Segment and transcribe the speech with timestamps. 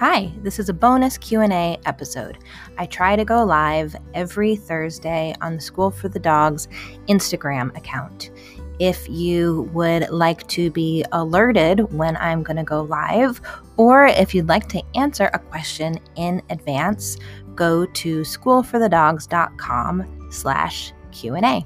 [0.00, 2.38] Hi, this is a bonus Q&A episode.
[2.78, 6.66] I try to go live every Thursday on the School for the Dogs
[7.08, 8.32] Instagram account.
[8.80, 13.40] If you would like to be alerted when I'm going to go live
[13.76, 17.16] or if you'd like to answer a question in advance,
[17.54, 21.64] go to schoolforthedogs.com slash Q&A.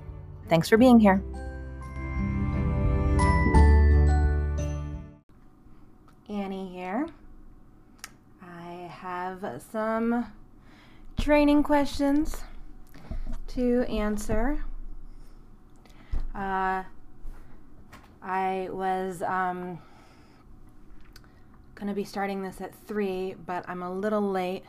[0.51, 1.23] Thanks for being here.
[6.29, 7.09] Annie here.
[9.11, 10.27] Have some
[11.19, 12.43] training questions
[13.47, 14.63] to answer.
[16.35, 16.83] Uh,
[18.23, 19.79] I was um,
[21.75, 24.67] going to be starting this at 3, but I'm a little late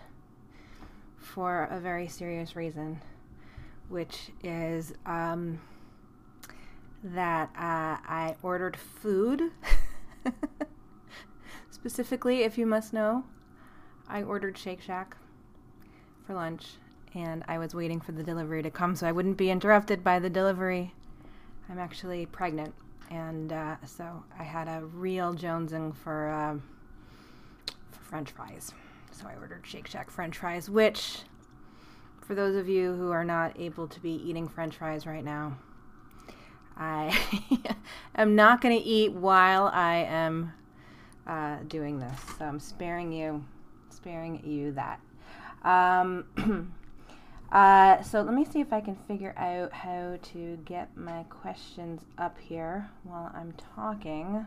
[1.17, 3.01] for a very serious reason,
[3.89, 5.59] which is um,
[7.03, 9.51] that uh, I ordered food.
[11.71, 13.25] Specifically, if you must know,
[14.09, 15.15] I ordered Shake Shack
[16.25, 16.65] for lunch
[17.13, 20.19] and I was waiting for the delivery to come so I wouldn't be interrupted by
[20.19, 20.93] the delivery.
[21.69, 22.73] I'm actually pregnant
[23.11, 26.55] and uh, so I had a real jonesing for, uh,
[27.91, 28.71] for French fries.
[29.11, 31.19] So I ordered Shake Shack French fries, which,
[32.21, 35.57] for those of you who are not able to be eating French fries right now,
[36.77, 37.17] I
[38.15, 40.53] am not going to eat while I am
[41.27, 42.19] uh, doing this.
[42.37, 43.43] So I'm sparing you,
[44.01, 44.99] sparing you that.
[45.63, 46.25] Um,
[47.51, 52.01] uh, so let me see if I can figure out how to get my questions
[52.17, 54.45] up here while I'm talking.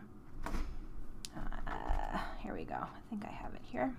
[1.67, 2.75] Uh, here we go.
[2.75, 3.93] I think I have it here.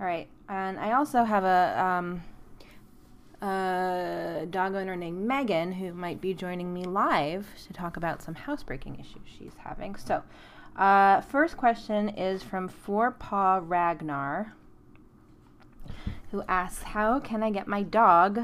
[0.00, 2.22] All right, and I also have a, um,
[3.46, 8.34] a dog owner named Megan who might be joining me live to talk about some
[8.34, 9.94] housebreaking issues she's having.
[9.94, 10.24] So
[10.76, 14.54] uh, first question is from Four Paw Ragnar,
[16.30, 18.40] who asks, How can I get my dog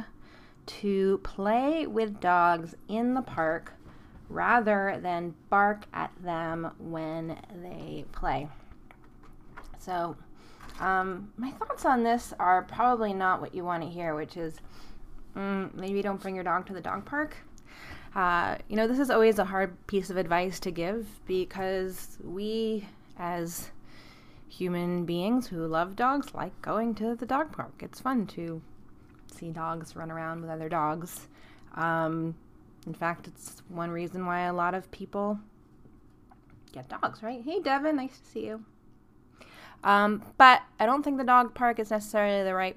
[0.66, 3.72] to play with dogs in the park
[4.28, 8.48] rather than bark at them when they play?
[9.78, 10.16] So,
[10.78, 14.54] um, my thoughts on this are probably not what you want to hear, which is
[15.34, 17.36] mm, maybe don't bring your dog to the dog park.
[18.14, 22.88] Uh, you know, this is always a hard piece of advice to give because we,
[23.18, 23.70] as
[24.48, 27.72] human beings who love dogs, like going to the dog park.
[27.80, 28.60] It's fun to
[29.32, 31.28] see dogs run around with other dogs.
[31.76, 32.34] Um,
[32.86, 35.38] in fact, it's one reason why a lot of people
[36.72, 37.42] get dogs, right?
[37.44, 38.64] Hey, Devin, nice to see you.
[39.84, 42.76] Um, but I don't think the dog park is necessarily the right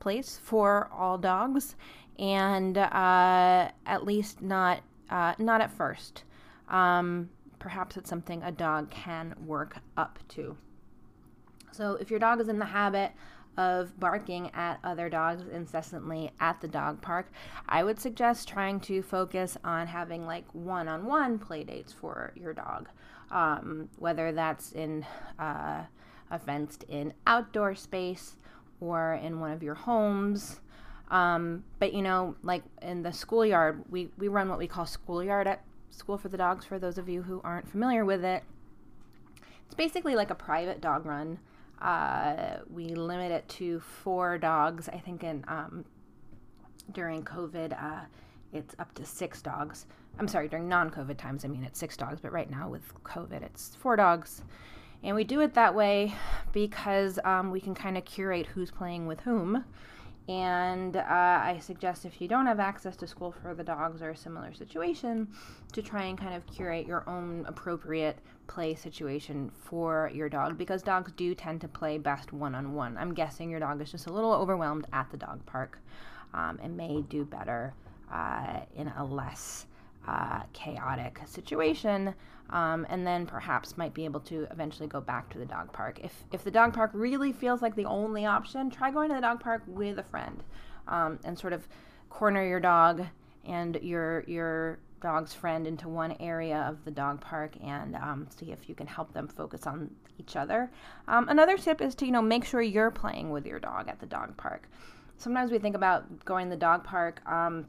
[0.00, 1.76] place for all dogs
[2.18, 6.24] and uh, at least not uh, not at first.
[6.68, 10.56] Um, perhaps it's something a dog can work up to.
[11.72, 13.12] So if your dog is in the habit
[13.56, 17.30] of barking at other dogs incessantly at the dog park,
[17.68, 22.88] I would suggest trying to focus on having like one-on-one play dates for your dog,
[23.30, 25.04] um, whether that's in
[25.38, 25.84] uh,
[26.30, 28.36] a fenced-in outdoor space
[28.80, 30.60] or in one of your homes.
[31.10, 35.46] Um, but you know, like in the schoolyard, we, we run what we call schoolyard
[35.46, 38.42] at School for the Dogs, for those of you who aren't familiar with it.
[39.66, 41.38] It's basically like a private dog run.
[41.80, 44.88] Uh, we limit it to four dogs.
[44.88, 45.84] I think in um,
[46.92, 48.04] during COVID, uh,
[48.52, 49.86] it's up to six dogs.
[50.18, 53.42] I'm sorry, during non-COVID times, I mean it's six dogs, but right now with COVID,
[53.42, 54.42] it's four dogs.
[55.02, 56.14] And we do it that way
[56.52, 59.64] because um, we can kind of curate who's playing with whom.
[60.28, 64.10] And uh, I suggest if you don't have access to school for the dogs or
[64.10, 65.28] a similar situation,
[65.72, 70.82] to try and kind of curate your own appropriate play situation for your dog because
[70.82, 72.96] dogs do tend to play best one on one.
[72.98, 75.78] I'm guessing your dog is just a little overwhelmed at the dog park
[76.34, 77.72] um, and may do better
[78.12, 79.66] uh, in a less
[80.06, 82.14] uh, chaotic situation,
[82.50, 86.00] um, and then perhaps might be able to eventually go back to the dog park.
[86.02, 89.20] If if the dog park really feels like the only option, try going to the
[89.20, 90.42] dog park with a friend,
[90.86, 91.68] um, and sort of
[92.10, 93.04] corner your dog
[93.44, 98.50] and your your dog's friend into one area of the dog park and um, see
[98.50, 100.70] if you can help them focus on each other.
[101.06, 104.00] Um, another tip is to you know make sure you're playing with your dog at
[104.00, 104.68] the dog park.
[105.16, 107.66] Sometimes we think about going to the dog park um,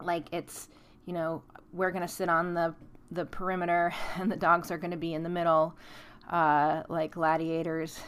[0.00, 0.68] like it's
[1.06, 2.74] you know, we're going to sit on the
[3.10, 5.76] the perimeter and the dogs are going to be in the middle,
[6.30, 8.00] uh, like gladiators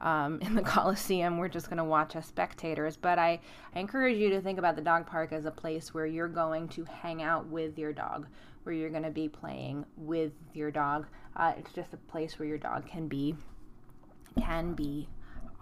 [0.00, 1.38] um, in the Coliseum.
[1.38, 2.96] We're just going to watch as spectators.
[2.96, 3.40] But I,
[3.74, 6.68] I encourage you to think about the dog park as a place where you're going
[6.70, 8.26] to hang out with your dog,
[8.62, 11.06] where you're going to be playing with your dog.
[11.36, 13.36] Uh, it's just a place where your dog can be
[14.38, 15.08] can be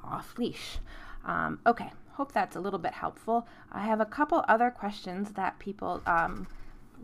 [0.02, 0.78] off leash.
[1.24, 3.46] Um, okay, hope that's a little bit helpful.
[3.70, 6.48] I have a couple other questions that people um,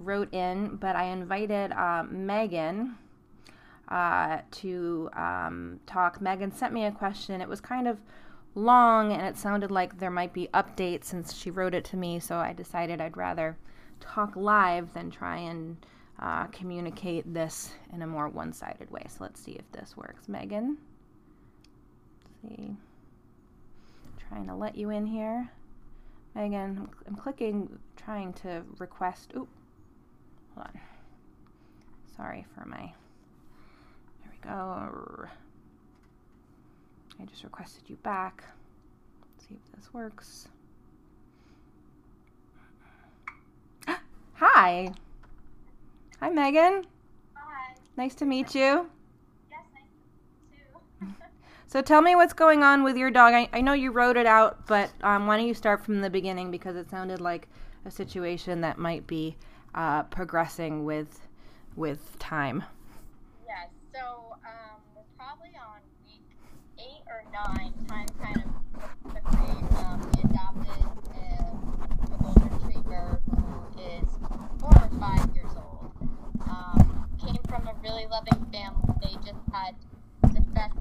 [0.00, 2.96] wrote in, but I invited uh, Megan
[3.88, 6.20] uh, to um, talk.
[6.20, 7.40] Megan sent me a question.
[7.40, 7.98] It was kind of
[8.54, 12.18] long and it sounded like there might be updates since she wrote it to me,
[12.18, 13.56] so I decided I'd rather
[14.00, 15.76] talk live than try and
[16.18, 19.04] uh, communicate this in a more one sided way.
[19.08, 20.28] So let's see if this works.
[20.28, 20.78] Megan,
[22.42, 22.76] let's see.
[24.28, 25.50] Trying to let you in here.
[26.34, 29.32] Megan, I'm clicking, trying to request.
[29.36, 29.48] Oop,
[30.60, 30.80] hold on.
[32.16, 32.92] Sorry for my.
[34.22, 35.26] There we go.
[37.20, 38.44] I just requested you back.
[39.22, 40.48] Let's see if this works.
[44.34, 44.92] Hi.
[46.20, 46.84] Hi, Megan.
[47.34, 47.74] Hi.
[47.96, 48.88] Nice to meet you.
[49.50, 49.60] Yes,
[51.00, 51.06] too.
[51.66, 53.32] So tell me what's going on with your dog.
[53.32, 56.10] I, I know you wrote it out, but um, why don't you start from the
[56.10, 57.46] beginning because it sounded like
[57.84, 59.36] a situation that might be
[59.74, 61.26] uh, progressing with
[61.76, 62.64] with time.
[63.46, 63.68] yes.
[63.92, 66.22] So um, we're probably on week
[66.78, 67.72] eight or nine.
[67.88, 69.78] Time kind of quickly.
[69.78, 70.84] Um, we adopted
[71.14, 74.08] a, a golden retriever who is
[74.60, 75.92] four or five years old.
[76.48, 78.94] Um, came from a really loving family.
[79.02, 79.74] They just had
[80.22, 80.74] the best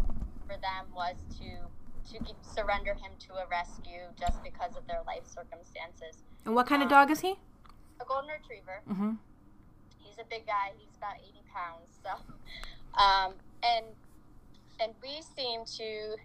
[0.47, 1.67] for them was to
[2.09, 6.23] to surrender him to a rescue just because of their life circumstances.
[6.45, 7.35] And what kind of Um, dog is he?
[8.01, 8.81] A golden retriever.
[8.89, 9.13] Mm-hmm.
[9.97, 10.71] he's a big guy.
[10.77, 11.99] He's about 80 pounds.
[12.03, 12.11] So,
[12.97, 13.85] um, and
[14.81, 16.15] and we seem to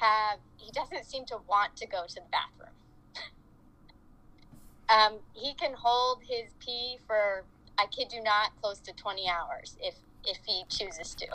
[0.00, 0.38] have.
[0.56, 2.76] He doesn't seem to want to go to the bathroom.
[4.88, 7.44] um, he can hold his pee for
[7.78, 11.26] I kid you not, close to 20 hours if if he chooses to,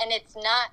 [0.00, 0.70] and it's not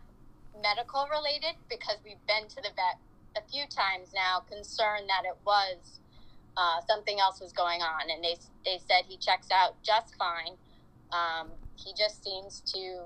[0.62, 3.00] medical related because we've been to the vet
[3.38, 6.00] a few times now, concerned that it was
[6.58, 8.36] uh, something else was going on, and they
[8.66, 10.56] they said he checks out just fine.
[11.12, 13.06] Um, he just seems to.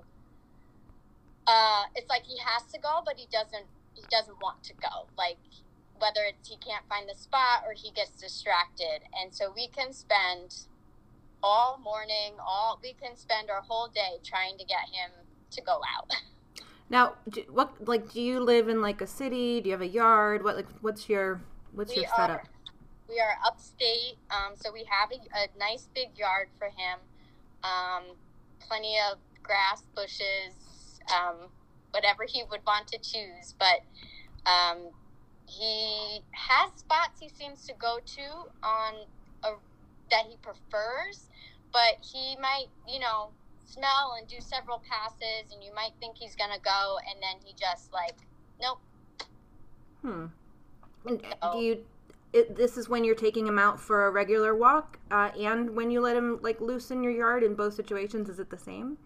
[1.46, 3.66] Uh, it's like he has to go, but he doesn't.
[3.94, 5.08] He doesn't want to go.
[5.18, 5.38] Like
[6.00, 9.94] whether it's he can't find the spot or he gets distracted, and so we can
[9.94, 10.68] spend
[11.42, 15.12] all morning, all we can spend our whole day trying to get him
[15.52, 16.12] to go out.
[16.90, 19.60] Now, do, what like do you live in like a city?
[19.60, 20.42] Do you have a yard?
[20.42, 21.42] What like what's your
[21.74, 22.30] what's we your setup?
[22.30, 22.44] are
[23.10, 27.00] we are upstate, um, so we have a, a nice big yard for him.
[27.64, 28.16] Um,
[28.60, 31.50] plenty of grass, bushes, um,
[31.92, 33.56] whatever he would want to choose.
[33.58, 33.82] But
[34.50, 34.92] um,
[35.48, 38.22] he has spots he seems to go to
[38.64, 38.94] on
[39.44, 39.52] a,
[40.12, 41.30] that he prefers,
[41.72, 43.30] but he might, you know,
[43.66, 47.54] smell and do several passes, and you might think he's gonna go, and then he
[47.60, 48.16] just like,
[48.62, 48.80] nope.
[50.02, 50.26] Hmm.
[51.06, 51.22] And
[51.54, 51.86] do you?
[52.38, 55.90] It, this is when you're taking him out for a regular walk, uh, and when
[55.90, 57.42] you let him like loose in your yard.
[57.42, 58.98] In both situations, is it the same?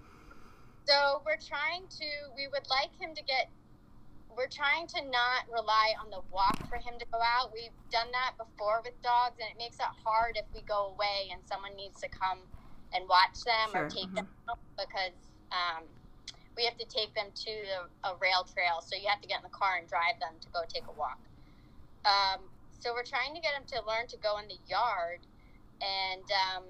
[0.85, 2.09] So we're trying to.
[2.35, 3.47] We would like him to get.
[4.35, 7.51] We're trying to not rely on the walk for him to go out.
[7.53, 11.31] We've done that before with dogs, and it makes it hard if we go away
[11.31, 12.39] and someone needs to come
[12.91, 14.15] and watch them Sure, or take mhm.
[14.15, 15.15] them out because
[15.55, 15.87] um,
[16.57, 18.83] we have to take them to the, a rail trail.
[18.83, 20.95] So you have to get in the car and drive them to go take a
[20.99, 21.19] walk.
[22.03, 25.21] Um, so we're trying to get him to learn to go in the yard,
[25.79, 26.63] and um,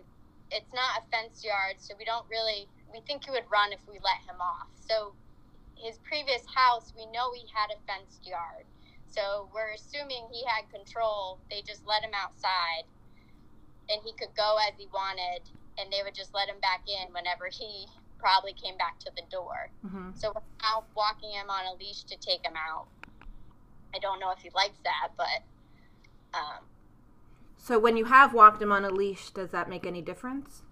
[0.51, 2.67] it's not a fenced yard, so we don't really.
[2.91, 4.67] We think he would run if we let him off.
[4.75, 5.15] So
[5.79, 8.67] his previous house, we know he had a fenced yard.
[9.07, 11.39] So we're assuming he had control.
[11.49, 12.83] They just let him outside,
[13.87, 15.47] and he could go as he wanted,
[15.79, 17.87] and they would just let him back in whenever he
[18.19, 19.71] probably came back to the door.
[19.87, 20.11] Mm-hmm.
[20.19, 22.87] So we're out walking him on a leash to take him out.
[23.95, 25.43] I don't know if he likes that, but
[26.33, 26.63] um,
[27.57, 30.63] So when you have walked him on a leash, does that make any difference?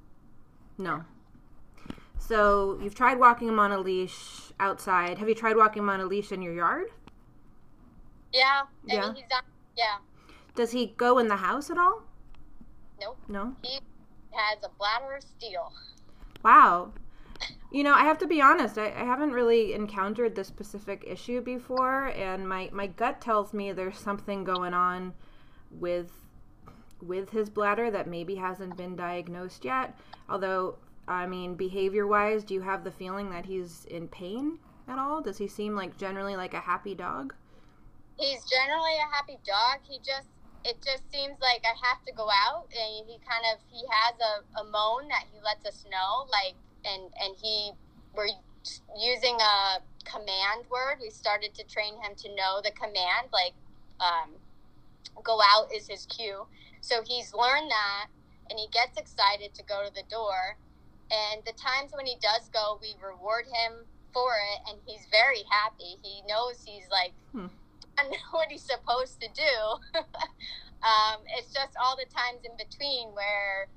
[0.77, 1.03] No.
[2.17, 5.17] So you've tried walking him on a leash outside.
[5.17, 6.87] Have you tried walking him on a leash in your yard?
[8.33, 9.01] yeah, I Yeah.
[9.07, 9.41] mean he's on.
[9.75, 9.97] Yeah,
[10.55, 12.03] Does he go in the house at all?
[12.99, 13.17] Nope.
[13.27, 13.55] No.
[13.63, 13.79] he
[14.31, 15.71] has a bladder of steel.
[16.43, 16.91] Wow.
[17.71, 18.77] You know, I have to be honest.
[18.77, 23.71] I, I haven't really encountered this specific issue before, and my, my gut tells me
[23.71, 25.13] there's something going on
[25.71, 26.11] with
[27.01, 29.97] with his bladder that maybe hasn't been diagnosed yet.
[30.27, 30.75] Although,
[31.07, 35.21] I mean, behavior wise, do you have the feeling that he's in pain at all?
[35.21, 37.33] Does he seem like generally like a happy dog?
[38.17, 39.79] He's generally a happy dog.
[39.89, 40.27] He just
[40.65, 44.15] it just seems like I have to go out, and he kind of he has
[44.19, 47.71] a, a moan that he lets us know, like and and he
[48.13, 48.27] we're
[48.99, 50.97] using a command word.
[51.01, 53.53] We started to train him to know the command, like
[53.99, 54.31] um,
[55.23, 56.45] go out is his cue.
[56.81, 58.07] So he's learned that
[58.49, 60.57] and he gets excited to go to the door.
[61.11, 65.43] And the times when he does go, we reward him for it and he's very
[65.49, 65.97] happy.
[66.01, 67.47] He knows he's like hmm.
[67.97, 69.99] done what he's supposed to do.
[70.83, 73.67] um, it's just all the times in between where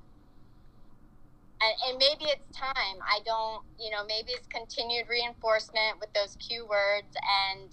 [1.63, 2.99] and, and maybe it's time.
[3.03, 7.15] I don't, you know, maybe it's continued reinforcement with those cue words
[7.47, 7.71] and.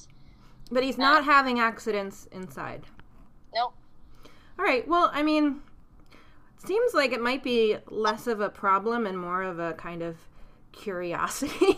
[0.71, 2.85] But he's not uh, having accidents inside.
[3.53, 3.73] Nope.
[4.57, 4.87] All right.
[4.87, 5.61] Well, I mean,
[6.65, 10.17] seems like it might be less of a problem and more of a kind of
[10.71, 11.77] curiosity.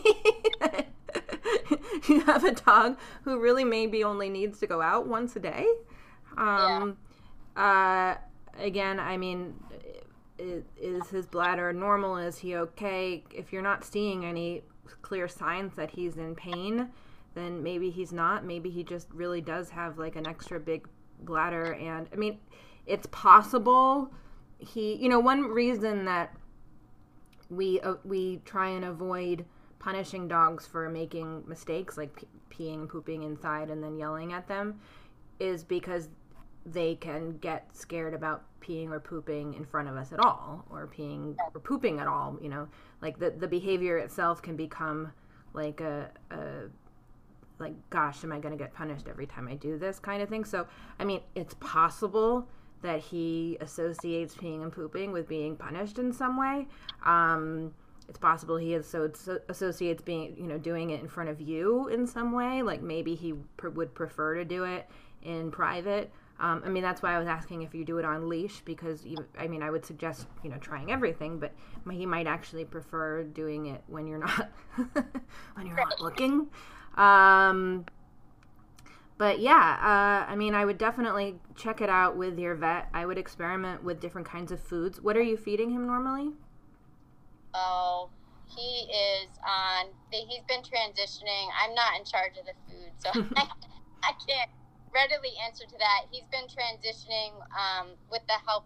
[2.07, 5.67] you have a dog who really maybe only needs to go out once a day.
[6.37, 6.97] Um,
[7.55, 8.17] yeah.
[8.57, 9.53] uh, again, I mean,
[10.39, 12.17] is, his bladder normal?
[12.17, 13.23] Is he okay?
[13.33, 14.63] If you're not seeing any
[15.01, 16.89] clear signs that he's in pain,
[17.35, 18.45] then maybe he's not.
[18.45, 20.87] Maybe he just really does have like an extra big
[21.25, 21.73] bladder.
[21.73, 22.39] And I mean,
[22.85, 24.11] it's possible
[24.61, 26.35] he, you know, one reason that
[27.49, 29.45] we uh, we try and avoid
[29.79, 34.79] punishing dogs for making mistakes like peeing, pooping inside, and then yelling at them
[35.39, 36.09] is because
[36.65, 40.87] they can get scared about peeing or pooping in front of us at all or
[40.87, 42.67] peeing or pooping at all you know
[43.01, 45.11] like the the behavior itself can become
[45.53, 46.69] like a, a
[47.61, 50.29] like gosh am i going to get punished every time i do this kind of
[50.29, 50.43] thing?
[50.43, 50.67] So
[50.99, 52.47] i mean it's possible
[52.81, 56.67] that he associates peeing and pooping with being punished in some way.
[57.05, 57.73] Um,
[58.09, 59.09] it's possible he is so
[59.47, 63.15] associates being you know doing it in front of you in some way like maybe
[63.15, 64.89] he pr- would prefer to do it
[65.21, 66.11] in private.
[66.39, 69.05] Um, I mean, that's why I was asking if you do it on leash because,
[69.05, 71.53] you, I mean, I would suggest you know trying everything, but
[71.91, 74.49] he might actually prefer doing it when you're not
[75.53, 76.47] when you're not looking.
[76.95, 77.85] Um,
[79.17, 82.89] but yeah, uh, I mean, I would definitely check it out with your vet.
[82.93, 85.01] I would experiment with different kinds of foods.
[85.01, 86.31] What are you feeding him normally?
[87.53, 88.09] Oh,
[88.47, 89.87] he is on.
[90.09, 91.47] He's been transitioning.
[91.61, 93.47] I'm not in charge of the food, so I,
[94.03, 94.49] I can't
[94.93, 96.07] readily answer to that.
[96.11, 98.65] He's been transitioning um, with the help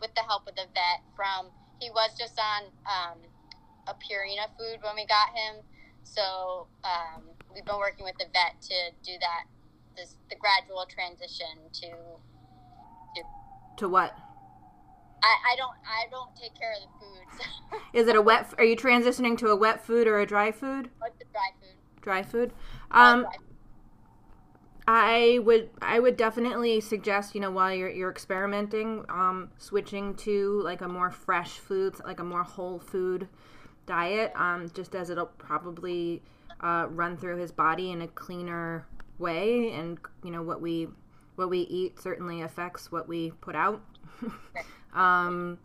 [0.00, 1.48] with the help of the vet from
[1.80, 3.18] he was just on um,
[3.86, 5.62] a Purina food when we got him.
[6.04, 9.44] So um, we've been working with the vet to do that,
[9.96, 11.88] this the gradual transition to
[13.16, 13.22] to,
[13.78, 14.14] to what?
[15.22, 17.82] I, I don't I don't take care of the foods.
[17.94, 18.52] Is it a wet?
[18.58, 20.90] Are you transitioning to a wet food or a dry food?
[20.98, 22.02] What's the dry food?
[22.02, 22.52] Dry food.
[22.90, 23.32] Um, dry
[24.88, 30.60] I would I would definitely suggest you know while you're you're experimenting, um, switching to
[30.62, 33.28] like a more fresh food, like a more whole food
[33.86, 36.22] diet, um, just as it'll probably
[36.60, 38.86] uh, run through his body in a cleaner
[39.18, 40.88] way, and you know what we
[41.36, 43.82] what we eat certainly affects what we put out.
[44.94, 45.58] um,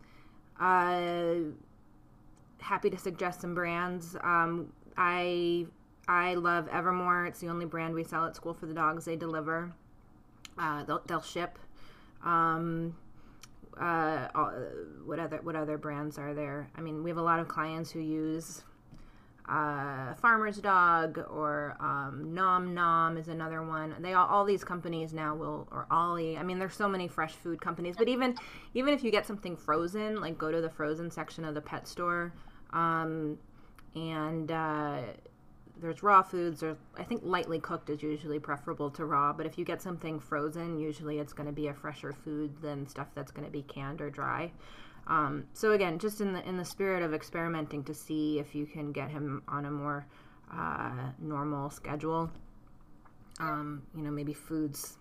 [0.60, 1.34] uh,
[2.60, 4.16] happy to suggest some brands.
[4.22, 5.66] Um, I
[6.08, 7.26] I love Evermore.
[7.26, 9.04] It's the only brand we sell at School for the Dogs.
[9.04, 9.72] They deliver.
[10.58, 11.58] Uh, they'll, they'll ship.
[12.24, 12.94] Um,
[13.80, 14.28] uh,
[15.04, 16.68] what other what other brands are there?
[16.76, 18.62] I mean, we have a lot of clients who use
[19.48, 23.94] uh, Farmer's Dog or um, Nom Nom is another one.
[24.00, 26.36] They all, all these companies now will or Ollie.
[26.38, 27.96] I mean, there's so many fresh food companies.
[27.96, 28.36] But even
[28.74, 31.88] even if you get something frozen, like go to the frozen section of the pet
[31.88, 32.32] store,
[32.72, 33.38] um,
[33.94, 35.00] and uh,
[35.82, 39.58] there's raw foods or i think lightly cooked is usually preferable to raw but if
[39.58, 43.32] you get something frozen usually it's going to be a fresher food than stuff that's
[43.32, 44.50] going to be canned or dry
[45.06, 48.66] um, so again just in the in the spirit of experimenting to see if you
[48.66, 50.06] can get him on a more
[50.52, 52.30] uh, normal schedule
[53.40, 54.98] um, you know maybe foods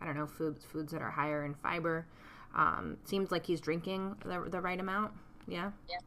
[0.00, 2.06] i don't know foods foods that are higher in fiber
[2.54, 5.12] um, seems like he's drinking the, the right amount
[5.46, 5.98] yeah yeah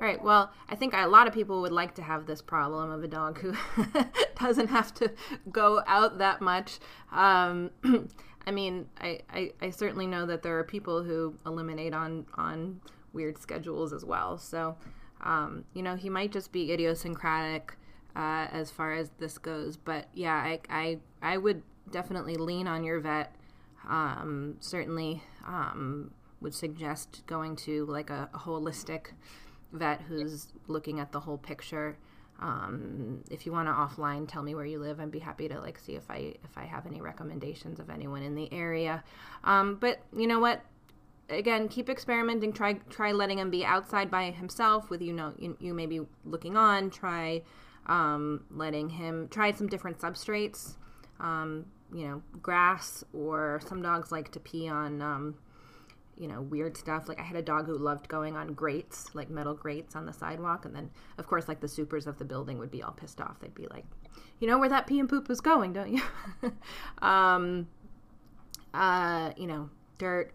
[0.00, 0.22] all right.
[0.22, 3.08] Well, I think a lot of people would like to have this problem of a
[3.08, 3.54] dog who
[4.40, 5.10] doesn't have to
[5.50, 6.78] go out that much.
[7.10, 7.70] Um,
[8.46, 12.80] I mean, I, I, I, certainly know that there are people who eliminate on on
[13.12, 14.38] weird schedules as well.
[14.38, 14.76] So,
[15.22, 17.76] um, you know, he might just be idiosyncratic
[18.14, 19.76] uh, as far as this goes.
[19.76, 23.34] But yeah, I, I, I would definitely lean on your vet.
[23.88, 29.08] Um, certainly um, would suggest going to like a, a holistic
[29.72, 31.98] vet who's looking at the whole picture.
[32.38, 35.00] Um, if you want to offline, tell me where you live.
[35.00, 38.22] I'd be happy to like see if I if I have any recommendations of anyone
[38.22, 39.02] in the area.
[39.44, 40.60] Um, but you know what?
[41.28, 42.52] Again, keep experimenting.
[42.52, 46.00] Try try letting him be outside by himself with you know you, you may be
[46.24, 46.90] looking on.
[46.90, 47.42] Try
[47.86, 50.76] um, letting him try some different substrates,
[51.20, 55.36] um, you know, grass, or some dogs like to pee on, um,
[56.18, 57.08] you know, weird stuff.
[57.08, 60.12] Like I had a dog who loved going on grates, like metal grates on the
[60.12, 60.64] sidewalk.
[60.64, 63.40] And then, of course, like the supers of the building would be all pissed off.
[63.40, 63.84] They'd be like,
[64.40, 66.02] you know where that pee and poop is going, don't you?
[67.06, 67.68] um,
[68.72, 70.32] uh, you know, dirt.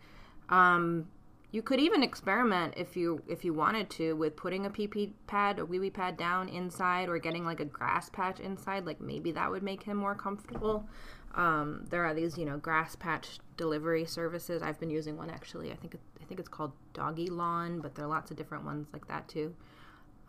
[0.49, 1.07] Um,
[1.51, 5.13] you could even experiment if you if you wanted to with putting a pee pee
[5.27, 8.85] pad, a wee wee pad down inside, or getting like a grass patch inside.
[8.85, 10.87] Like maybe that would make him more comfortable.
[11.35, 14.61] Um, there are these, you know, grass patch delivery services.
[14.63, 15.71] I've been using one actually.
[15.71, 18.87] I think it, I think it's called DoggieLawn, but there are lots of different ones
[18.91, 19.53] like that too.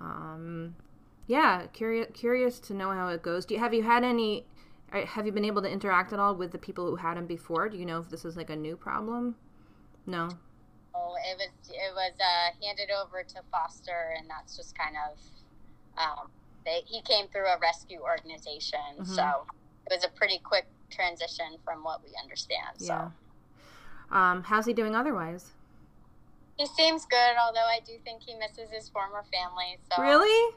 [0.00, 0.74] Um,
[1.26, 3.46] yeah, curious curious to know how it goes.
[3.46, 4.44] Do you have you had any?
[4.92, 7.26] uh, Have you been able to interact at all with the people who had him
[7.26, 7.68] before?
[7.68, 9.36] Do you know if this is like a new problem?
[10.06, 10.28] No.
[10.94, 15.18] Oh, it was it was uh, handed over to foster, and that's just kind of
[15.96, 16.30] um,
[16.66, 19.06] they, he came through a rescue organization, Mhm.
[19.06, 19.46] so
[19.86, 22.76] it was a pretty quick transition from what we understand.
[22.76, 23.10] So Yeah.
[24.12, 25.52] Um, how's he doing otherwise?
[26.58, 29.78] he seems good, although I do think he misses his former family.
[29.90, 30.54] So Really?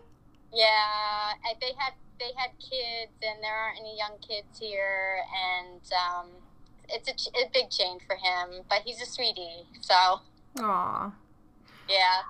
[0.53, 5.81] Yeah, I- they had they had kids, and there aren't any young kids here, and
[5.93, 6.27] um,
[6.89, 8.63] it's a, ch- a big change for him.
[8.69, 10.19] But he's a sweetie, so
[10.61, 11.11] Aw.
[11.89, 12.21] yeah.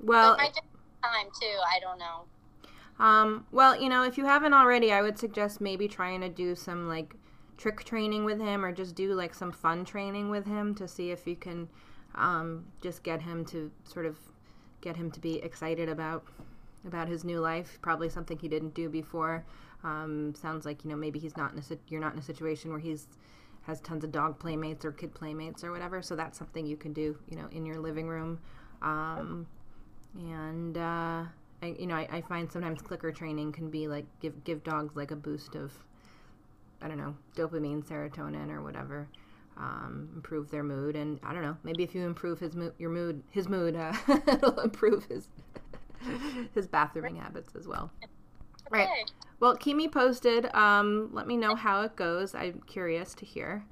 [0.00, 0.54] Well, it
[1.02, 1.56] time too.
[1.68, 2.24] I don't know.
[3.04, 6.54] um, well, you know, if you haven't already, I would suggest maybe trying to do
[6.56, 7.14] some like
[7.60, 11.10] trick training with him, or just do like some fun training with him to see
[11.10, 11.68] if you can
[12.14, 14.18] um, just get him to sort of
[14.80, 16.24] get him to be excited about
[16.86, 17.78] about his new life.
[17.82, 19.44] Probably something he didn't do before.
[19.84, 22.70] Um, sounds like you know maybe he's not in a you're not in a situation
[22.70, 23.06] where he's
[23.62, 26.02] has tons of dog playmates or kid playmates or whatever.
[26.02, 28.40] So that's something you can do, you know, in your living room.
[28.82, 29.46] Um,
[30.18, 31.24] and uh,
[31.62, 34.96] I, you know, I, I find sometimes clicker training can be like give give dogs
[34.96, 35.72] like a boost of,
[36.82, 39.08] I don't know, dopamine, serotonin, or whatever.
[39.56, 41.56] Um, improve their mood, and I don't know.
[41.62, 43.92] Maybe if you improve his mood, your mood, his mood, uh,
[44.26, 45.28] it'll improve his
[46.54, 47.90] his bathrooming habits as well.
[48.70, 49.10] Right.
[49.40, 50.54] Well, keep me posted.
[50.54, 52.34] Um, let me know how it goes.
[52.34, 53.64] I'm curious to hear.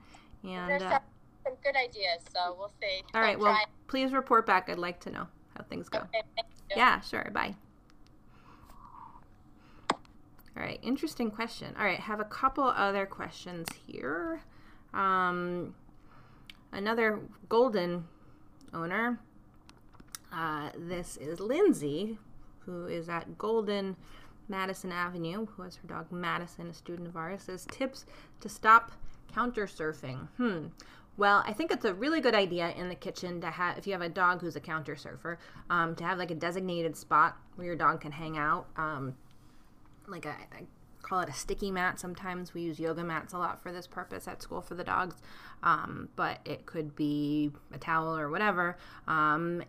[0.42, 0.98] And There's uh,
[1.44, 3.02] some, good ideas, so we'll see.
[3.14, 3.56] all right, We'll
[3.87, 4.68] please report back.
[4.68, 5.98] I'd like to know how things go.
[5.98, 6.22] Okay.
[6.74, 7.30] Yeah, sure.
[7.33, 7.54] Bye.
[10.59, 11.73] All right, interesting question.
[11.79, 14.40] All right, have a couple other questions here.
[14.92, 15.75] Um,
[16.73, 18.05] another golden
[18.75, 19.21] owner.
[20.33, 22.18] Uh, this is Lindsay,
[22.66, 23.94] who is at Golden
[24.49, 28.05] Madison Avenue, who has her dog Madison, a student of ours, says tips
[28.40, 28.90] to stop
[29.33, 30.27] counter surfing.
[30.38, 30.66] Hmm.
[31.16, 33.92] Well, I think it's a really good idea in the kitchen to have, if you
[33.92, 35.38] have a dog who's a counter surfer,
[35.71, 38.66] um, to have like a designated spot where your dog can hang out.
[38.77, 39.14] Um,
[40.09, 40.66] like a, I
[41.03, 41.99] call it a sticky mat.
[41.99, 45.16] Sometimes we use yoga mats a lot for this purpose at school for the dogs,
[45.62, 48.77] um, but it could be a towel or whatever.
[49.07, 49.62] Um,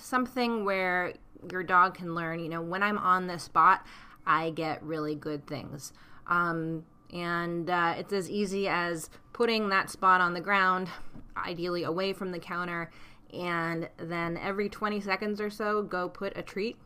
[0.00, 1.14] something where
[1.50, 3.86] your dog can learn, you know, when I'm on this spot,
[4.26, 5.92] I get really good things.
[6.26, 10.88] Um, and uh, it's as easy as putting that spot on the ground,
[11.36, 12.90] ideally away from the counter,
[13.32, 16.76] and then every 20 seconds or so, go put a treat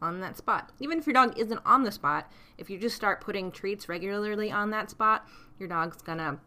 [0.00, 0.70] on that spot.
[0.80, 4.50] Even if your dog isn't on the spot, if you just start putting treats regularly
[4.50, 5.26] on that spot,
[5.58, 6.38] your dog's gonna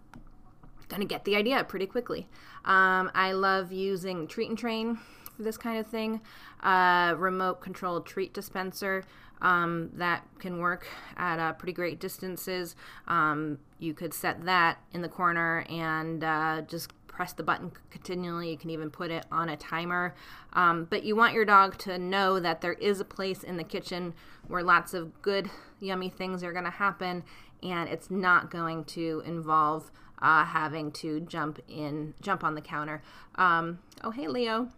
[0.87, 2.27] gonna get the idea pretty quickly.
[2.65, 4.97] Um, I love using Treat and Train
[5.35, 6.21] for this kind of thing.
[6.61, 9.03] Uh, remote controlled treat dispenser
[9.41, 12.75] um, that can work at uh, pretty great distances.
[13.07, 18.49] Um, you could set that in the corner and uh, just press the button continually.
[18.49, 20.15] You can even put it on a timer.
[20.53, 23.63] Um, but you want your dog to know that there is a place in the
[23.65, 24.13] kitchen
[24.47, 25.49] where lots of good,
[25.81, 27.25] yummy things are going to happen,
[27.61, 33.01] and it's not going to involve uh, having to jump in, jump on the counter.
[33.35, 34.69] Um, oh, hey, Leo.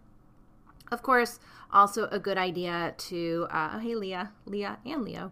[0.90, 1.38] Of course,
[1.72, 5.30] also a good idea to, uh, oh, hey, Leah, Leah, and Leo.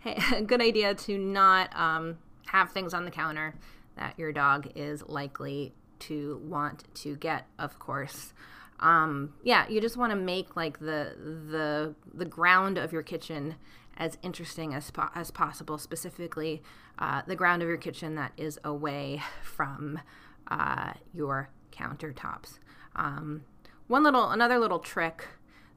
[0.00, 2.18] Hey, a good idea to not um,
[2.48, 3.54] have things on the counter
[3.96, 8.32] that your dog is likely to want to get, of course.
[8.80, 13.56] Um, yeah, you just want to make like the the the ground of your kitchen
[13.96, 15.76] as interesting as po- as possible.
[15.78, 16.62] Specifically,
[16.98, 20.00] uh, the ground of your kitchen that is away from
[20.48, 22.58] uh, your countertops.
[22.96, 23.44] Um,
[23.86, 25.26] one little, another little trick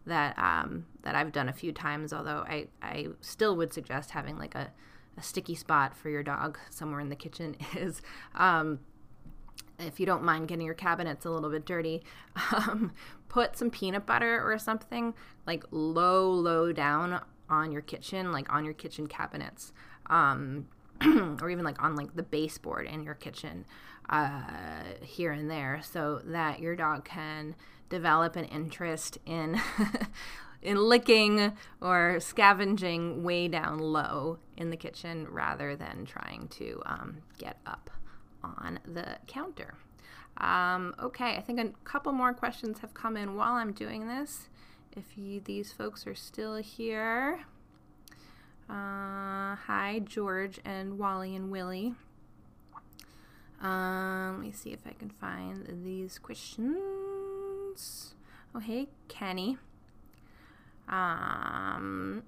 [0.06, 4.38] that um, that I've done a few times, although I I still would suggest having
[4.38, 4.72] like a,
[5.18, 8.02] a sticky spot for your dog somewhere in the kitchen is.
[8.36, 8.80] Um,
[9.80, 12.04] if you don't mind getting your cabinets a little bit dirty,
[12.52, 12.92] um,
[13.30, 15.14] put some peanut butter or something
[15.46, 19.74] like low, low down on your kitchen, like on your kitchen cabinets,
[20.08, 20.68] um,
[21.42, 23.66] or even like on like the baseboard in your kitchen,
[24.10, 27.56] uh, here and there, so that your dog can
[27.90, 29.60] develop an interest in
[30.62, 37.18] in licking or scavenging way down low in the kitchen rather than trying to um,
[37.38, 37.90] get up
[38.44, 39.76] on the counter.
[40.38, 44.50] Um, okay, I think a couple more questions have come in while I'm doing this.
[44.96, 47.46] If you, these folks are still here.
[48.70, 51.94] Uh, hi, George and Wally and Willie.
[53.62, 58.16] Um, let me see if I can find these questions.
[58.56, 59.58] Oh, hey, Kenny.
[60.90, 62.24] Um,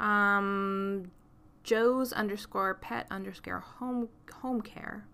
[0.00, 1.10] um,
[1.70, 4.08] Joe's underscore pet underscore home
[4.40, 5.06] home care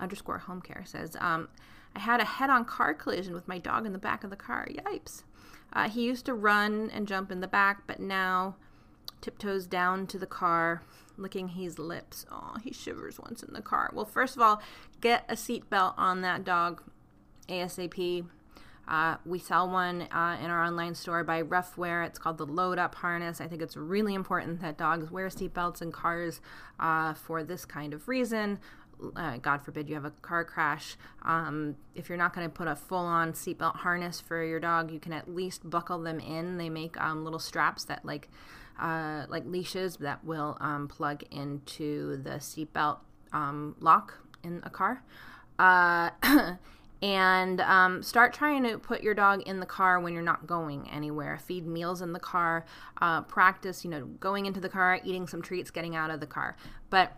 [0.00, 1.46] underscore home care says, um,
[1.94, 4.34] I had a head on car collision with my dog in the back of the
[4.34, 4.66] car.
[4.68, 5.22] Yipes.
[5.72, 8.56] Uh, he used to run and jump in the back, but now
[9.20, 10.82] tiptoes down to the car,
[11.16, 12.26] licking his lips.
[12.32, 13.88] Oh, he shivers once in the car.
[13.92, 14.60] Well, first of all,
[15.00, 16.82] get a seatbelt on that dog
[17.48, 18.26] ASAP.
[18.88, 22.04] Uh, we sell one uh, in our online store by Ruffwear.
[22.06, 23.40] It's called the Load Up Harness.
[23.40, 26.40] I think it's really important that dogs wear seatbelts in cars
[26.80, 28.58] uh, for this kind of reason.
[29.16, 30.96] Uh, God forbid you have a car crash.
[31.22, 34.90] Um, if you're not going to put a full on seatbelt harness for your dog,
[34.90, 36.58] you can at least buckle them in.
[36.58, 38.28] They make um, little straps that, like,
[38.80, 42.98] uh, like leashes that will um, plug into the seatbelt
[43.32, 45.02] um, lock in a car.
[47.02, 50.88] And um, start trying to put your dog in the car when you're not going
[50.88, 51.36] anywhere.
[51.36, 52.64] Feed meals in the car.
[53.00, 56.26] Uh, practice, you know, going into the car, eating some treats, getting out of the
[56.26, 56.56] car.
[56.90, 57.12] But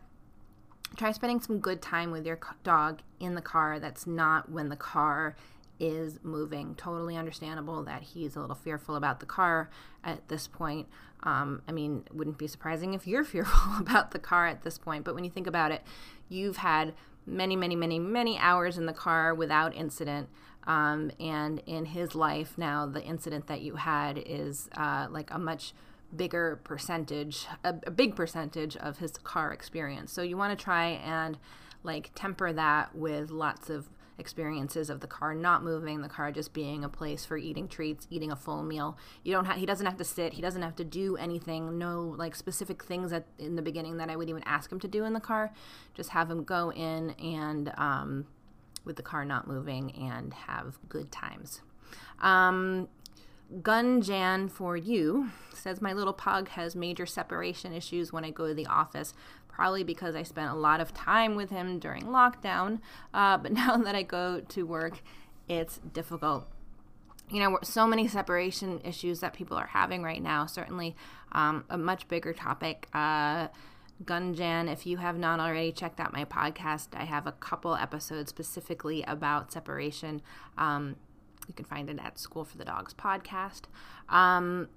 [0.97, 3.79] try spending some good time with your dog in the car.
[3.79, 5.37] That's not when the car
[5.79, 6.75] is moving.
[6.77, 9.69] Totally understandable that he's a little fearful about the car
[10.03, 10.89] at this point.
[11.25, 15.05] Um, I mean, wouldn't be surprising if you're fearful about the car at this point.
[15.05, 15.83] But when you think about it,
[16.29, 16.95] you've had
[17.27, 20.29] many, many, many, many hours in the car without incident.
[20.67, 25.39] Um, and in his life now, the incident that you had is uh, like a
[25.39, 25.75] much
[26.15, 30.13] bigger percentage, a, a big percentage of his car experience.
[30.13, 31.39] So you want to try and
[31.83, 36.53] like temper that with lots of experiences of the car not moving, the car just
[36.53, 38.97] being a place for eating treats, eating a full meal.
[39.23, 42.15] You don't have he doesn't have to sit, he doesn't have to do anything, no
[42.17, 45.05] like specific things at in the beginning that I would even ask him to do
[45.05, 45.53] in the car.
[45.95, 48.27] Just have him go in and um,
[48.85, 51.61] with the car not moving and have good times.
[52.21, 52.89] Um,
[53.61, 58.55] Gunjan for you says my little pug has major separation issues when I go to
[58.55, 59.15] the office
[59.55, 62.81] probably because I spent a lot of time with him during lockdown.
[63.13, 65.01] Uh, but now that I go to work,
[65.49, 66.49] it's difficult.
[67.31, 70.47] You know, so many separation issues that people are having right now.
[70.47, 70.95] Certainly,
[71.33, 72.89] um, a much bigger topic.
[72.93, 73.49] Uh,
[74.05, 78.29] Gunjan, if you have not already checked out my podcast, I have a couple episodes
[78.29, 80.21] specifically about separation.
[80.59, 80.97] Um,
[81.49, 83.63] you can find it at School for the Dogs podcast.
[84.09, 84.69] Um,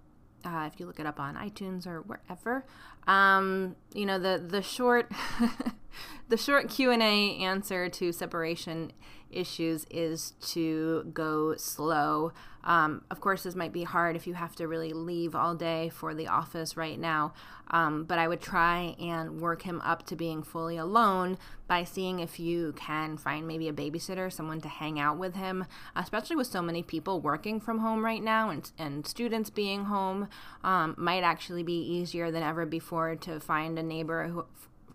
[0.45, 2.65] uh, if you look it up on iTunes or wherever.
[3.08, 5.12] Um, you know the the short
[6.30, 8.92] the short Q and A answer to separation
[9.32, 12.32] issues is to go slow.
[12.64, 15.90] Um, of course, this might be hard if you have to really leave all day
[15.90, 17.34] for the office right now,
[17.72, 22.20] um, but I would try and work him up to being fully alone by seeing
[22.20, 26.48] if you can find maybe a babysitter, someone to hang out with him, especially with
[26.48, 30.28] so many people working from home right now and, and students being home.
[30.64, 34.46] Um, might actually be easier than ever before to find a neighbor who,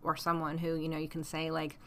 [0.03, 1.79] or someone who, you know, you can say, like,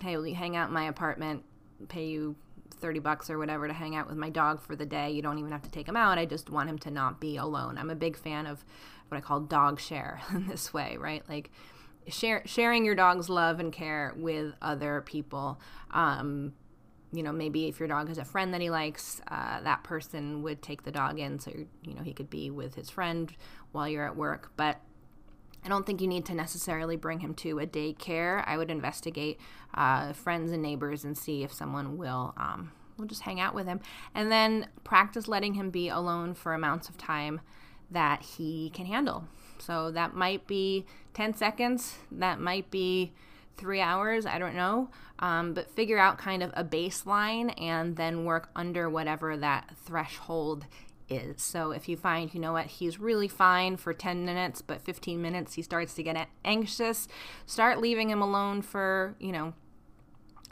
[0.00, 1.44] hey, will you hang out in my apartment?
[1.88, 2.36] pay you
[2.80, 5.10] 30 bucks or whatever to hang out with my dog for the day.
[5.10, 6.18] You don't even have to take him out.
[6.18, 7.78] I just want him to not be alone.
[7.78, 8.64] I'm a big fan of
[9.08, 11.22] what I call dog share in this way, right?
[11.28, 11.50] Like
[12.08, 15.60] share, sharing your dog's love and care with other people.
[15.90, 16.52] Um,
[17.12, 20.42] you know, maybe if your dog has a friend that he likes, uh, that person
[20.42, 23.32] would take the dog in so, you know, he could be with his friend
[23.72, 24.50] while you're at work.
[24.56, 24.80] But
[25.66, 28.44] I don't think you need to necessarily bring him to a daycare.
[28.46, 29.40] I would investigate
[29.74, 33.66] uh, friends and neighbors and see if someone will um, will just hang out with
[33.66, 33.80] him,
[34.14, 37.40] and then practice letting him be alone for amounts of time
[37.90, 39.24] that he can handle.
[39.58, 41.96] So that might be 10 seconds.
[42.12, 43.12] That might be
[43.56, 44.24] three hours.
[44.24, 44.88] I don't know.
[45.18, 50.66] Um, but figure out kind of a baseline and then work under whatever that threshold
[51.08, 51.42] is.
[51.42, 55.20] So if you find, you know what, he's really fine for 10 minutes, but 15
[55.20, 57.08] minutes he starts to get anxious,
[57.46, 59.54] start leaving him alone for, you know,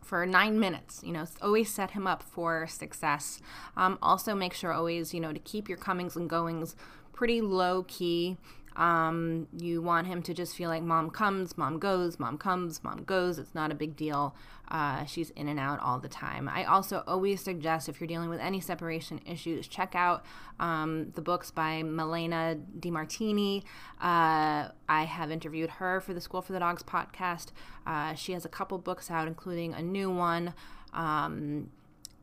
[0.03, 1.01] for nine minutes.
[1.03, 3.41] You know, always set him up for success.
[3.77, 6.77] Um, also, make sure always, you know, to keep your comings and goings
[7.13, 8.37] pretty low key.
[8.77, 13.05] Um, you want him to just feel like mom comes, mom goes, mom comes, mom
[13.05, 13.39] goes.
[13.39, 14.35] It's not a big deal.
[14.69, 16.49] Uh, she's in and out all the time.
[16.49, 20.25] I also always suggest if you're dealing with any separation issues, check out
[20.59, 23.63] um, the books by Malena DeMartini.
[24.01, 27.49] Uh, I have interviewed her for the School for the Dogs podcast.
[27.87, 30.55] Uh, she has a couple books out, including a new one.
[30.95, 31.71] Um,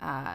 [0.01, 0.33] uh,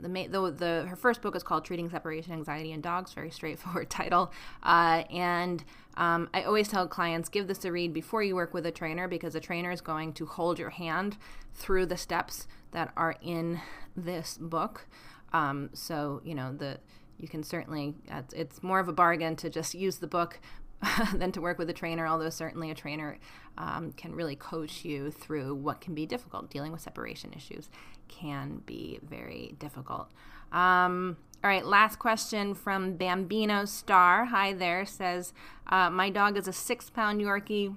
[0.00, 3.12] the, the, the her first book is called Treating Separation Anxiety in Dogs.
[3.12, 4.32] Very straightforward title.
[4.62, 5.64] Uh, and
[5.96, 9.08] um, I always tell clients give this a read before you work with a trainer
[9.08, 11.16] because a trainer is going to hold your hand
[11.54, 13.60] through the steps that are in
[13.96, 14.86] this book.
[15.32, 16.78] Um, so you know the
[17.18, 17.94] you can certainly
[18.34, 20.40] it's more of a bargain to just use the book
[21.14, 23.18] than to work with a trainer, although certainly a trainer
[23.58, 26.50] um, can really coach you through what can be difficult.
[26.50, 27.68] Dealing with separation issues
[28.08, 30.10] can be very difficult.
[30.52, 34.26] Um, all right, last question from Bambino Star.
[34.26, 35.32] Hi there, says,
[35.68, 37.76] uh, My dog is a six pound Yorkie.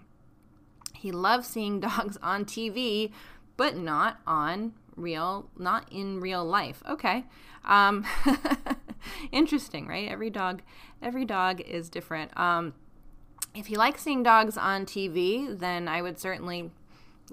[0.94, 3.12] He loves seeing dogs on TV,
[3.58, 6.82] but not on real, not in real life.
[6.89, 7.26] Okay.
[7.66, 8.06] Um,
[9.32, 10.10] interesting, right?
[10.10, 10.62] Every dog,
[11.02, 12.38] every dog is different.
[12.38, 12.74] Um,
[13.56, 16.72] if you like seeing dogs on TV, then I would certainly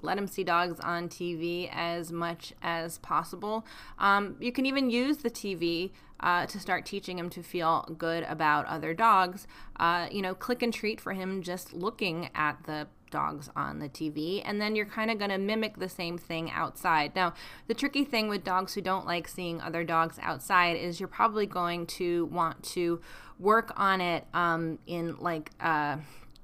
[0.01, 3.65] let him see dogs on TV as much as possible.
[3.99, 8.23] Um, you can even use the TV uh, to start teaching him to feel good
[8.23, 9.47] about other dogs.
[9.77, 13.89] Uh, you know, click and treat for him just looking at the dogs on the
[13.89, 17.15] TV, and then you're kind of going to mimic the same thing outside.
[17.15, 17.33] Now,
[17.67, 21.45] the tricky thing with dogs who don't like seeing other dogs outside is you're probably
[21.45, 23.01] going to want to
[23.37, 25.97] work on it um, in like uh,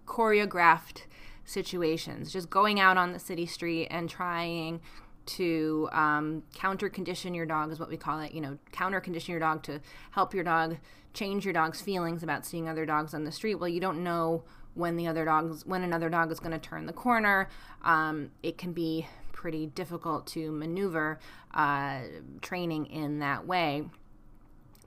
[0.05, 1.03] choreographed
[1.45, 4.81] situations, just going out on the city street and trying
[5.25, 8.33] to um, counter condition your dog is what we call it.
[8.33, 10.77] You know, counter condition your dog to help your dog
[11.13, 13.55] change your dog's feelings about seeing other dogs on the street.
[13.55, 14.43] Well, you don't know
[14.77, 17.49] when the other dogs when another dog is going to turn the corner.
[17.83, 21.19] Um, it can be pretty difficult to maneuver
[21.53, 22.01] uh,
[22.41, 23.83] training in that way.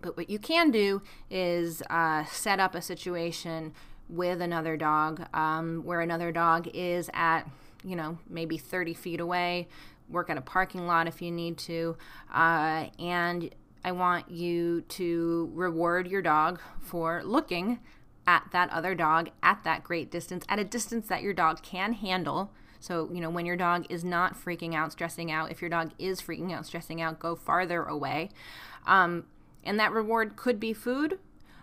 [0.03, 3.74] But what you can do is uh, set up a situation
[4.09, 7.42] with another dog um, where another dog is at,
[7.85, 9.68] you know, maybe 30 feet away.
[10.09, 11.96] Work at a parking lot if you need to.
[12.33, 17.79] Uh, and I want you to reward your dog for looking
[18.26, 21.94] at that other dog at that great distance, at a distance that your dog can
[21.94, 22.52] handle.
[22.78, 25.92] So, you know, when your dog is not freaking out, stressing out, if your dog
[25.98, 28.30] is freaking out, stressing out, go farther away.
[28.87, 29.26] Um,
[29.64, 31.18] and that reward could be food,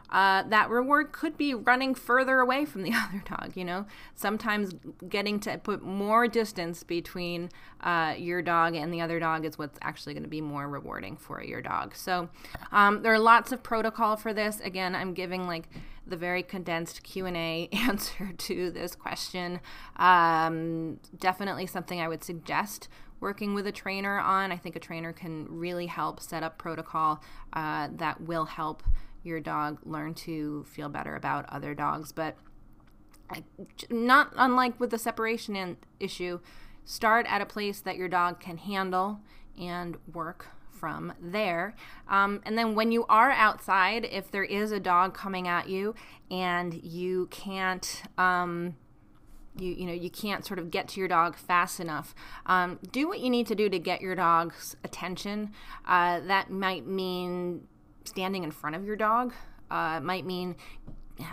[0.10, 3.52] uh, that reward could be running further away from the other dog.
[3.56, 4.74] You know, sometimes
[5.08, 7.50] getting to put more distance between
[7.82, 11.18] uh, your dog and the other dog is what's actually going to be more rewarding
[11.18, 11.96] for your dog.
[11.96, 12.30] So
[12.72, 14.60] um, there are lots of protocol for this.
[14.62, 15.70] Again, I'm giving like
[16.10, 19.60] the very condensed q&a answer to this question
[19.98, 22.88] um, definitely something i would suggest
[23.20, 27.22] working with a trainer on i think a trainer can really help set up protocol
[27.54, 28.84] uh, that will help
[29.28, 32.12] your dog learn to feel better about other dogs.
[32.12, 32.38] But
[33.90, 36.40] not unlike with the separation issue,
[36.86, 39.20] start at a place that your dog can handle
[39.60, 41.76] and work from there.
[42.08, 45.96] Um, and then when you are outside, if there is a dog coming at you
[46.30, 48.76] and you can't, um,
[49.58, 52.14] you you know you can't sort of get to your dog fast enough.
[52.46, 55.52] Um, do what you need to do to get your dog's attention.
[55.86, 57.68] Uh, that might mean
[58.08, 59.34] standing in front of your dog.
[59.70, 60.56] Uh, might mean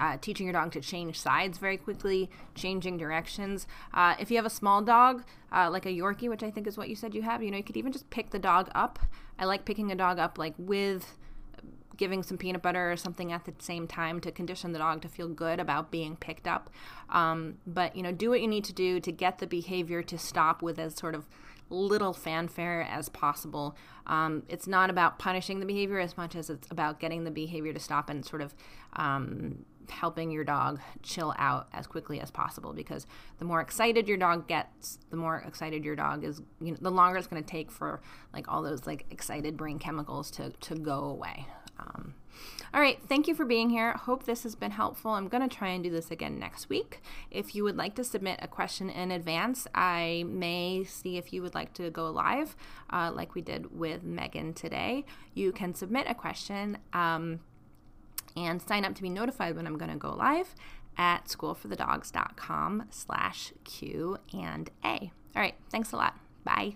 [0.01, 3.67] uh, teaching your dog to change sides very quickly, changing directions.
[3.93, 6.77] Uh, if you have a small dog, uh, like a Yorkie, which I think is
[6.77, 8.99] what you said you have, you know, you could even just pick the dog up.
[9.39, 11.17] I like picking a dog up like with
[11.97, 15.09] giving some peanut butter or something at the same time to condition the dog to
[15.09, 16.71] feel good about being picked up.
[17.09, 20.19] Um, but you know, do what you need to do to get the behavior to
[20.19, 21.27] stop with as sort of
[21.75, 23.77] little fanfare as possible.
[24.07, 27.73] Um, it's not about punishing the behavior as much as it's about getting the behavior
[27.73, 28.55] to stop and sort of
[28.95, 33.07] um, helping your dog chill out as quickly as possible because
[33.39, 36.91] the more excited your dog gets the more excited your dog is you know the
[36.91, 38.01] longer it's going to take for
[38.33, 41.47] like all those like excited brain chemicals to to go away
[41.79, 42.15] um,
[42.73, 43.93] all right, thank you for being here.
[43.93, 45.13] Hope this has been helpful.
[45.13, 47.01] I'm going to try and do this again next week.
[47.31, 51.43] If you would like to submit a question in advance, I may see if you
[51.43, 52.57] would like to go live,
[52.91, 55.05] uh, like we did with Megan today.
[55.35, 57.41] You can submit a question um,
[58.37, 60.55] and sign up to be notified when I'm going to go live
[60.97, 65.13] at schoolforthedogs.com slash Q and A.
[65.37, 66.19] All right, thanks a lot.
[66.45, 66.75] Bye.